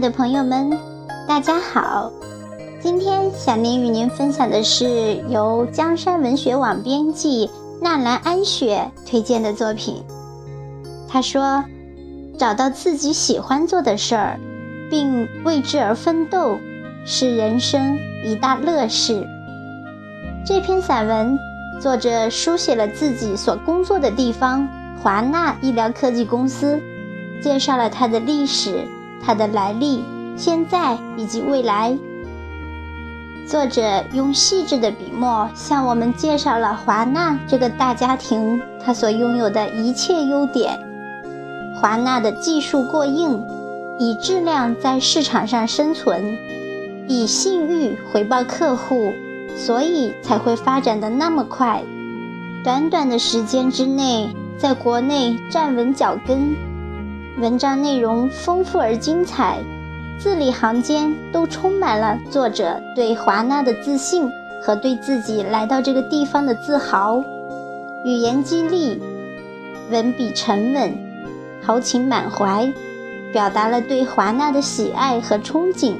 [0.00, 0.78] 的朋友们，
[1.26, 2.12] 大家好！
[2.80, 7.50] 今天小林与您分享的是由江山文学网编辑
[7.82, 10.00] 纳兰安雪推荐的作品。
[11.08, 11.64] 他说
[12.38, 14.38] ：“找到自己喜欢做的事儿，
[14.88, 16.56] 并为之而奋斗，
[17.04, 19.26] 是人生一大乐事。”
[20.46, 21.36] 这篇散文，
[21.80, 24.68] 作者书写了自己所工作的地方——
[25.02, 26.80] 华纳医疗科技公司，
[27.42, 28.86] 介绍了它的历史。
[29.24, 30.04] 它的来历、
[30.36, 31.96] 现在以及未来。
[33.46, 40.78] 作者用细致的笔墨向我们介绍了华纳这个大家庭它所拥有的一切优点。
[41.80, 43.42] 华纳的技术过硬，
[43.98, 46.36] 以质量在市场上生存，
[47.08, 49.12] 以信誉回报客户，
[49.56, 51.82] 所以才会发展的那么快。
[52.62, 54.28] 短短的时间之内，
[54.58, 56.67] 在国内站稳脚跟。
[57.40, 59.58] 文章内容丰富而精彩，
[60.18, 64.28] 字里行间都充满了作者对华纳的自信
[64.60, 67.22] 和对自己来到这个地方的自豪。
[68.04, 69.00] 语言激励，
[69.88, 70.92] 文笔沉稳，
[71.62, 72.72] 豪情满怀，
[73.32, 75.94] 表达了对华纳的喜爱和憧憬。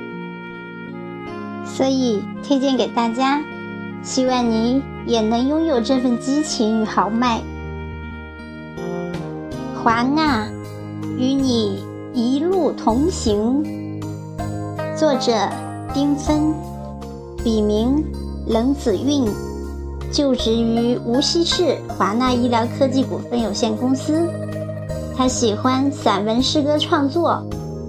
[1.64, 3.40] 所以推荐给大家，
[4.02, 7.40] 希望你也能拥有这份激情与豪迈。
[9.84, 10.48] 华纳。
[11.18, 11.82] 与你
[12.14, 13.64] 一路同行。
[14.96, 15.32] 作者：
[15.92, 16.54] 丁芬，
[17.42, 18.04] 笔名：
[18.46, 19.24] 冷子韵，
[20.12, 24.28] 就职于无锡市华纳医疗科技股份有限公司。
[25.16, 27.44] 他喜欢散文、诗歌创作，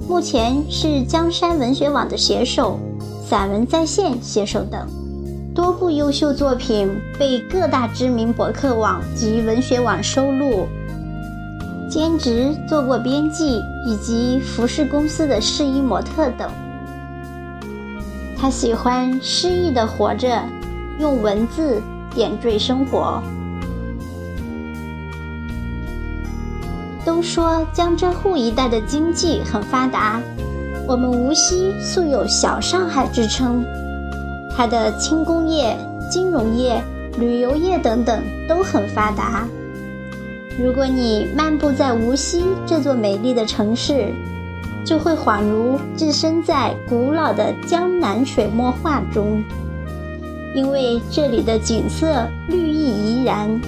[0.07, 2.79] 目前是江山文学网的写手、
[3.23, 4.87] 散文在线写手等，
[5.53, 10.65] 多部优秀作品被各大知名博客网及文学网收录。
[11.89, 16.49] 兼职做过编辑以及服饰公司的试衣模特等。
[18.37, 20.41] 他喜欢诗意的活着，
[20.99, 21.81] 用文字
[22.13, 23.21] 点缀生活。
[27.03, 30.21] 都说江浙沪一带的经济很发达，
[30.87, 33.65] 我们无锡素有“小上海”之称，
[34.55, 35.75] 它的轻工业、
[36.09, 36.81] 金融业、
[37.17, 39.47] 旅游业等等都很发达。
[40.61, 44.13] 如果你漫步在无锡这座美丽的城市，
[44.83, 49.41] 就会恍如置身在古老的江南水墨画中，
[50.53, 53.61] 因为这里的景色绿意怡然，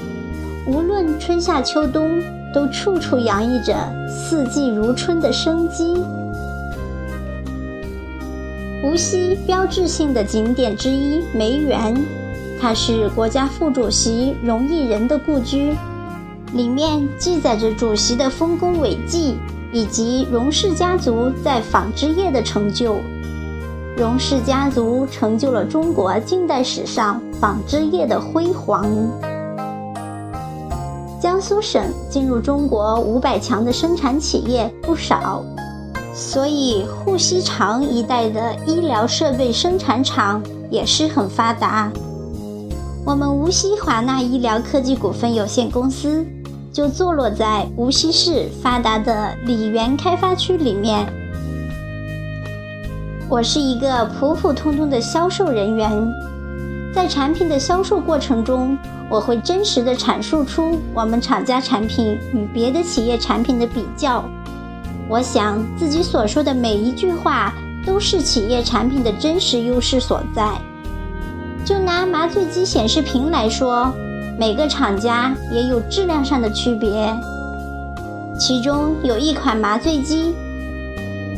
[0.66, 2.22] 无论春夏秋冬，
[2.53, 3.73] 都处处洋溢着
[4.09, 5.96] 四季如春的生机。
[8.84, 11.96] 无锡标志性的景点之一梅园，
[12.59, 15.73] 它是国家副主席荣毅仁的故居。
[16.54, 19.38] 里面记载着主席的丰功伟绩，
[19.72, 22.98] 以及荣氏家族在纺织业的成就。
[23.98, 28.86] 荣氏家族成就了中国近代史上纺织业的辉煌。
[31.22, 35.44] 江苏省进入中国五百强的生产企业不少，
[36.14, 41.92] 所以沪西长一带的医疗设备生产厂也是很发达。
[43.06, 46.26] 我们无锡华纳医疗科技股份有限公司。
[46.74, 51.06] 就坐落在无锡市发达的李园开发区里面。
[53.28, 55.92] 我是一个普普通通的销售人员，
[56.94, 58.78] 在产品的销售过程中，
[59.09, 64.24] 我会真实的阐述出我们厂家产品与别的企业产品的比较。
[65.09, 67.53] 我想自己所说的每一句话
[67.86, 70.50] 都是企业产品的真实优势所在。
[71.66, 73.94] 就拿麻醉机显示屏来说。
[74.41, 77.16] 每个厂家也有质量上的区别，
[78.40, 80.34] 其中有一款麻醉机，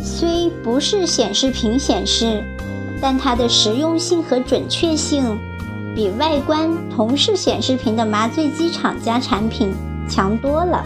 [0.02, 2.42] 虽不是显示屏显示，
[3.02, 5.38] 但它的实用性和准确性
[5.94, 9.74] 比外观同是显示屏的麻醉机厂家产品
[10.08, 10.82] 强多了。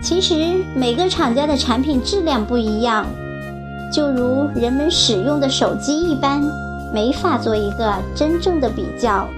[0.00, 3.04] 其实每个厂家的产品质量不一样，
[3.92, 6.42] 就如人们使用的手机一般，
[6.94, 9.28] 没法做一个真正的比较。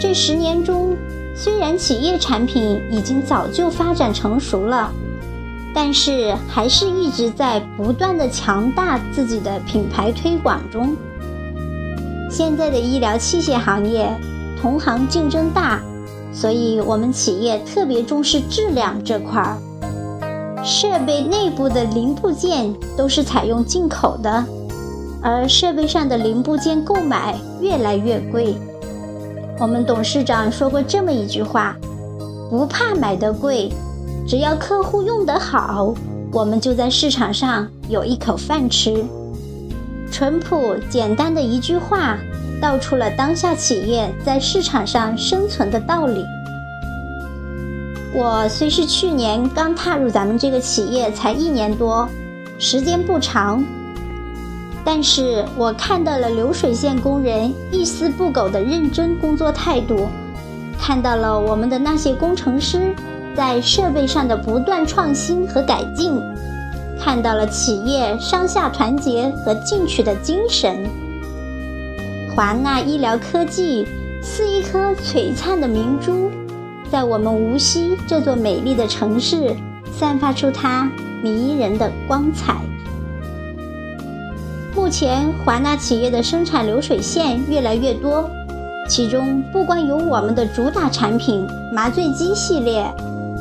[0.00, 0.96] 这十年中，
[1.36, 4.90] 虽然企业产品已经早就发展成熟了，
[5.74, 10.96] 但是还是一直在不断的强大自己的品牌推广中。
[12.30, 14.10] 现在的医疗器械行业，
[14.58, 15.82] 同行竞争大，
[16.32, 19.58] 所以我们企业特别重视质量这块儿。
[20.64, 24.42] 设备内部的零部件都是采用进口的，
[25.20, 28.56] 而设备上的零部件购买越来越贵。
[29.60, 31.76] 我们董事长说过这么一句话
[32.48, 33.70] ：“不怕买的贵，
[34.26, 35.94] 只要客户用得好，
[36.32, 39.04] 我们就在市场上有一口饭吃。
[40.10, 42.16] 淳朴简单的一句话，
[42.58, 46.24] 道出了当下企业在市场上生存的道理。
[48.14, 52.08] 我虽是去年刚踏入咱们这个企业，才一年多，
[52.58, 53.62] 时间不长，
[54.84, 60.08] 但是我看到了流水线工人一丝不苟的认真工作态度，
[60.78, 62.94] 看到了我们的那些工程师
[63.36, 66.18] 在设备上的不断创新和改进，
[66.98, 70.84] 看到了企业上下团结和进取的精神。
[72.34, 73.86] 华纳医疗科技
[74.22, 76.30] 似一颗璀璨的明珠。
[76.90, 79.54] 在我们无锡这座美丽的城市，
[79.92, 80.90] 散发出它
[81.22, 82.56] 迷人的光彩。
[84.80, 88.28] 目前，华纳企业的生产流水线越来越多，
[88.88, 92.90] 其中不光有我们的主打产品麻醉机系列，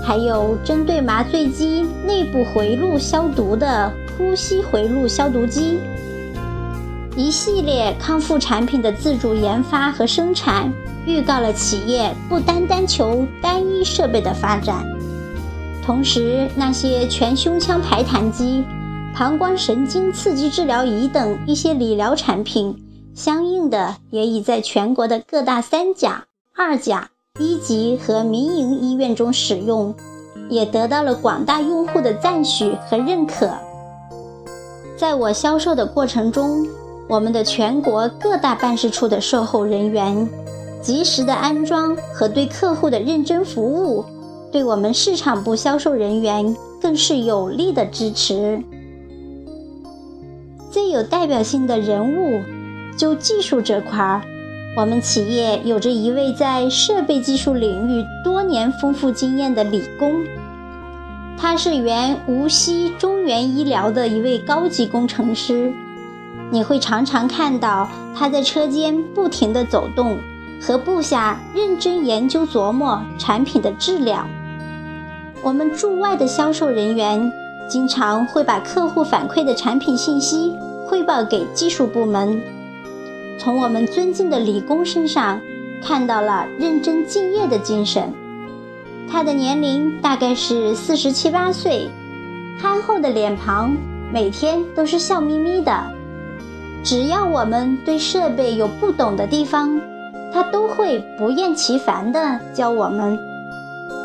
[0.04, 5.80] 还有针对麻醉机内部回路消毒的呼吸回路消毒机，
[7.16, 10.70] 一系列康复产品的自主研发和生产。
[11.06, 14.86] 预告了企业不单单求单一设备的发展，
[15.82, 18.66] 同时那些全胸腔排痰机、
[19.20, 22.74] 膀胱神经刺激治疗仪等一些理疗产品，
[23.14, 26.24] 相应的也已在全国的各大三甲、
[26.56, 29.94] 二甲、一级和民营医院中使用，
[30.48, 33.52] 也得到了广大用户的赞许和认可。
[34.98, 36.66] 在我销售的过程中，
[37.10, 40.30] 我们的全国各大办事处的售后人员。
[40.82, 44.06] 及时的安装和对客户的认真服务，
[44.50, 48.64] 对我们市场部销售人员更是有力的支持。
[50.72, 52.44] 最有代表性的人物，
[52.98, 54.22] 就技术这块儿，
[54.78, 60.24] 我们企业有着一位在设备技术领域多年丰富经验的理工，
[61.38, 65.74] 他是原无锡中原医疗的一位高级工程师。
[66.52, 70.18] 你会常常看到他在车间不停地走动。
[70.62, 74.28] 和部下认真研究琢磨产品的质量。
[75.42, 77.32] 我们驻外的销售人员
[77.70, 80.54] 经常会把客户反馈的产品信息
[80.88, 82.42] 汇报给技术部门。
[83.40, 85.40] 从我们尊敬的李工身上
[85.82, 88.12] 看到了认真敬业的精神。
[89.10, 91.88] 他的年龄大概是四十七八岁，
[92.62, 93.76] 憨厚的脸庞，
[94.12, 95.72] 每天都是笑眯眯的。
[96.84, 99.80] 只要我们对设备有不懂的地方，
[100.34, 103.18] 他都会不厌其烦地教我们，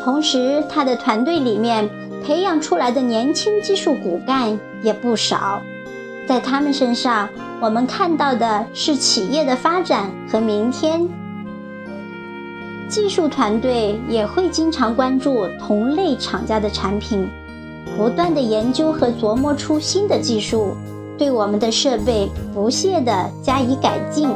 [0.03, 1.89] 同时他的团队里面
[2.25, 5.61] 培养出来的年轻技术骨干也不少，
[6.27, 7.29] 在他们身上，
[7.61, 11.07] 我们看到的是企业的发展和明天。
[12.89, 17.29] 技术团队也会经常关注同类厂家的产品，
[17.95, 20.75] 不断的研究和琢磨出新的技术，
[21.19, 24.27] 对我们的设备不懈的加以改进。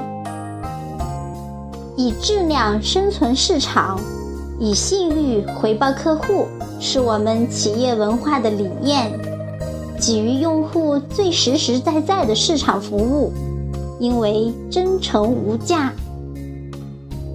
[1.97, 4.00] 以质量生存市场，
[4.61, 6.45] 以信誉回报客户，
[6.81, 9.09] 是我们企业文化的理念。
[9.97, 13.31] 给予用户最实实在在的市场服务，
[14.00, 15.94] 因为真诚无价。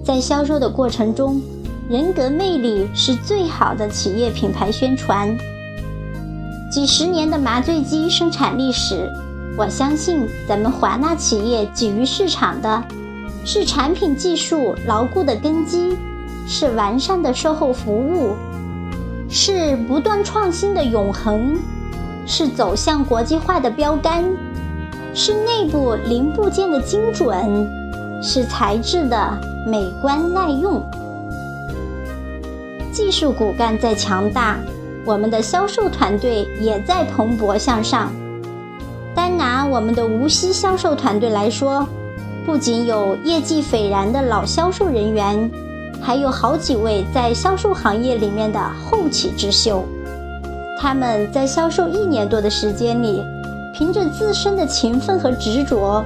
[0.03, 1.41] 在销售的过程中，
[1.89, 5.35] 人格魅力是最好的企业品牌宣传。
[6.71, 9.09] 几十年的麻醉机生产历史，
[9.57, 12.83] 我相信咱们华纳企业给予市场的。
[13.43, 15.95] 是产品技术牢固的根基，
[16.47, 18.35] 是完善的售后服务，
[19.29, 21.57] 是不断创新的永恒，
[22.25, 24.23] 是走向国际化的标杆，
[25.13, 27.67] 是内部零部件的精准，
[28.21, 30.83] 是材质的美观耐用。
[32.91, 34.57] 技术骨干在强大，
[35.03, 38.11] 我们的销售团队也在蓬勃向上。
[39.13, 41.87] 单拿我们的无锡销售团队来说。
[42.45, 45.49] 不仅有业绩斐然的老销售人员，
[46.05, 49.83] 还有好几位在销售行业里面的后起之秀。
[50.79, 53.23] 他们在销售一年多的时间里，
[53.73, 56.05] 凭着自身的勤奋和执着，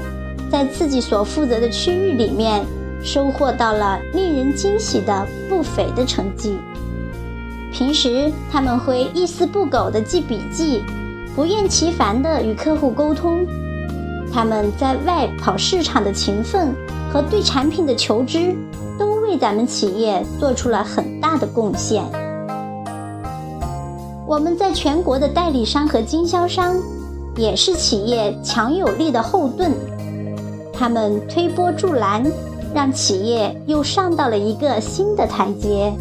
[0.49, 2.63] 在自己所负责的区域里面，
[3.03, 6.57] 收获到了令人惊喜的不菲的成绩。
[7.73, 10.81] 平时他们会一丝不苟地记笔记，
[11.35, 13.45] 不厌其烦地与客户沟通。
[14.31, 16.73] 他们在外跑市场的勤奋
[17.11, 18.55] 和对产品的求知，
[19.29, 22.03] 为咱们企业做出了很大的贡献。
[24.27, 26.75] 我们在全国的代理商和经销商，
[27.35, 29.71] 也是企业强有力的后盾。
[30.73, 32.25] 他们推波助澜，
[32.73, 35.93] 让企业又上到了一个新的台阶。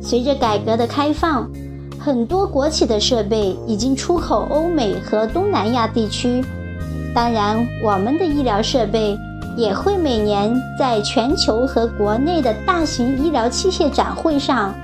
[0.00, 1.50] 随着改革的开放，
[1.98, 6.42] 很多国企的设备已经出口欧美和东南亚地区。
[7.14, 9.16] 当然，我们的医疗设备
[9.56, 14.74] 也会每年在全球和国内的大型医疗器械展会上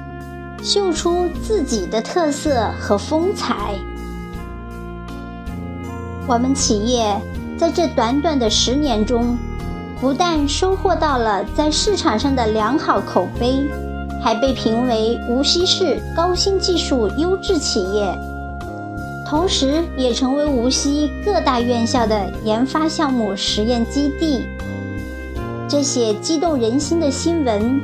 [0.63, 3.75] 秀出自己的特色和风采。
[6.27, 7.21] 我们企业
[7.59, 9.37] 在这短短的十年中，
[10.01, 13.69] 不但收获到了在市场上的良好口碑，
[14.23, 18.17] 还被评为无锡市高新技术优质企业。
[19.31, 24.49] 同时，也成为无锡各大院校的研发项目实验基地。
[25.69, 27.81] 这些激动人心的新闻，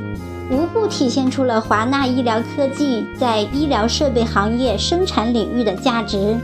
[0.51, 6.35] 无不体现出了华纳医疗科技在医疗设备行业生产领域的价值。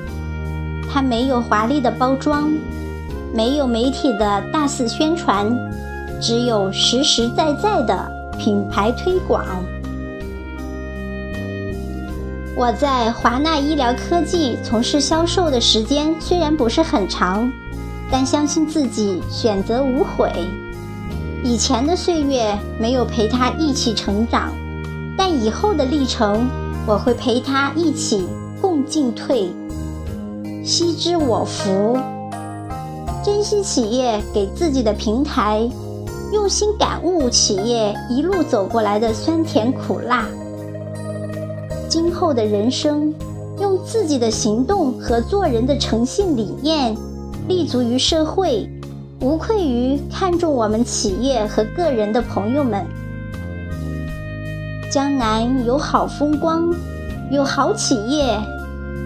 [0.89, 2.50] 它没有华丽的包装，
[3.33, 5.53] 没有媒体的大肆宣传，
[6.22, 9.45] 只有实实在在的品牌推广。
[12.55, 17.51] 我在华纳医疗科技从事销售的时间虽然不是很长，
[18.12, 20.31] 但相信自己选择无悔。
[21.43, 24.53] 以前的岁月没有陪他一起成长，
[25.17, 26.48] 但以后的历程
[26.86, 28.27] 我会陪他一起
[28.62, 29.51] 共进退，
[30.63, 31.98] 惜之我福。
[33.25, 35.67] 珍惜企业给自己的平台，
[36.31, 40.27] 用心感悟企业一路走过来的酸甜苦辣。
[41.93, 43.13] 今后的人生，
[43.62, 46.97] 用自己的行动和做人的诚信理念，
[47.47, 48.67] 立足于社会，
[49.21, 52.83] 无愧于看重我们企业和个人的朋友们。
[54.91, 56.73] 江南有好风光，
[57.29, 58.39] 有好企业，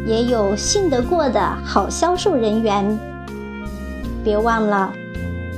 [0.07, 2.97] 也有信得过的好销售人员。
[4.23, 4.93] 别忘了，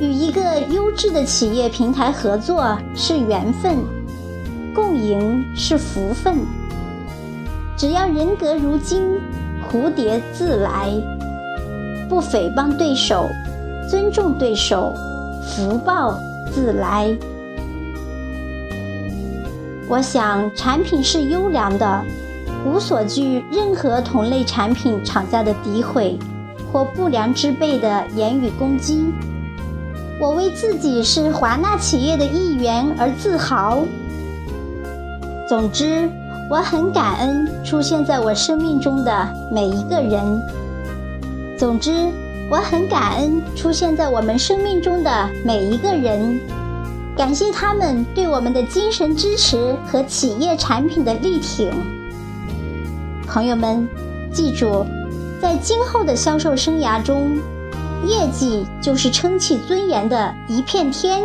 [0.02, 3.78] 与一个优质的企业平台合作是缘分，
[4.74, 6.40] 共赢是福分。
[7.80, 9.02] 只要人格如金，
[9.72, 10.92] 蝴蝶自来。
[12.10, 13.26] 不诽谤对手，
[13.90, 14.94] 尊重对手，
[15.42, 16.20] 福报
[16.52, 17.08] 自来。
[19.88, 22.04] 我想，产品是优良的，
[22.66, 26.20] 无所惧任何同类产品厂家的诋毁
[26.74, 29.14] 或不良之辈的言语攻击。
[30.20, 33.86] 我为自己是华纳企业的一员而自豪。
[35.48, 36.10] 总之。
[36.50, 40.42] 我很感恩出现在我生命中的每一个人。
[41.56, 42.10] 总之，
[42.50, 46.40] 我很感恩出现在我们生命中的每一个人，
[47.16, 51.72] 感谢他们对我们的精神支持和企业产品的力挺。
[53.28, 53.88] 朋友们，
[54.34, 54.88] 记住，
[55.40, 57.38] 在今后的销售生涯中，
[58.08, 61.22] 业绩就是撑起尊严的一片天。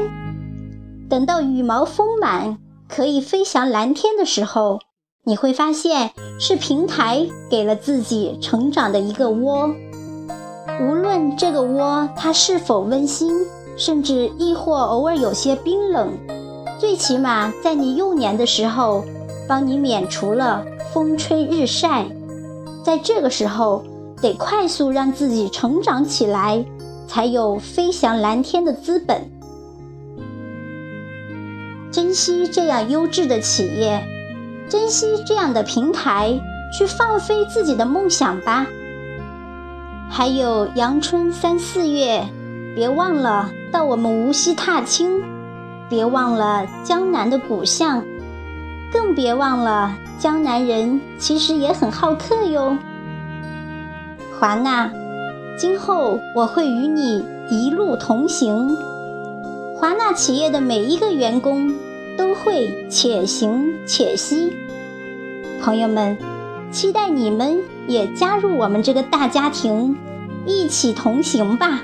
[1.09, 4.81] 等到羽毛丰满，可以飞翔蓝天的时候。
[5.27, 9.75] 你会发现，是平台给了自己成长的一个窝。
[10.83, 13.33] 无论这个窝它是否温馨，
[13.79, 16.13] 甚至亦或偶尔有些冰冷，
[16.79, 19.03] 最起码在你幼年的时候，
[19.49, 20.63] 帮你免除了
[20.93, 22.05] 风吹日晒。
[22.85, 23.83] 在这个时候，
[24.21, 26.63] 得快速让自己成长起来，
[27.09, 29.31] 才有飞翔蓝天的资本。
[31.91, 34.05] 珍惜这样优质的企业。
[34.69, 36.41] 珍惜这样的平台，
[36.73, 38.67] 去放飞自己的梦想吧。
[40.11, 42.27] 还有阳春三四月，
[42.75, 45.23] 别忘了到我们无锡踏青，
[45.89, 48.05] 别忘了江南的古巷，
[48.93, 52.77] 更别忘了江南人其实也很好客哟。
[54.39, 54.91] 华纳，
[55.57, 58.77] 今后我会与你一路同行。
[59.77, 61.75] 华纳企业的每一个员工。
[62.17, 64.53] 都会且行且惜，
[65.61, 66.17] 朋友们，
[66.71, 69.97] 期待你们也加入我们这个大家庭，
[70.47, 71.83] 一起同行吧。